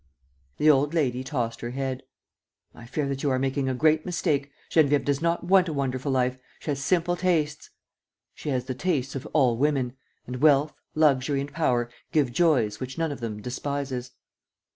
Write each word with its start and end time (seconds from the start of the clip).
The 0.57 0.67
old 0.67 0.95
lady 0.95 1.23
tossed 1.23 1.61
her 1.61 1.69
head: 1.69 2.01
"I 2.73 2.87
fear 2.87 3.07
that 3.07 3.21
you 3.21 3.29
are 3.29 3.37
making 3.37 3.69
a 3.69 3.75
great 3.75 4.03
mistake. 4.03 4.49
Geneviève 4.71 5.05
does 5.05 5.21
not 5.21 5.43
want 5.43 5.67
a 5.69 5.73
wonderful 5.73 6.11
life. 6.11 6.39
She 6.57 6.71
has 6.71 6.83
simple 6.83 7.15
tastes." 7.15 7.69
"She 8.33 8.49
has 8.49 8.65
the 8.65 8.73
tastes 8.73 9.13
of 9.13 9.27
all 9.31 9.55
women; 9.57 9.95
and 10.25 10.37
wealth, 10.41 10.73
luxury 10.95 11.39
and 11.39 11.53
power 11.53 11.87
give 12.11 12.31
joys 12.33 12.79
which 12.79 12.97
not 12.97 13.03
one 13.09 13.11
of 13.11 13.19
them 13.19 13.43
despises." 13.43 14.09